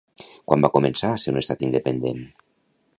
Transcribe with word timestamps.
Quan 0.51 0.65
va 0.67 0.71
començar 0.77 1.11
a 1.17 1.21
ser 1.25 1.35
un 1.35 1.39
estat 1.43 1.65
independent? 1.69 2.27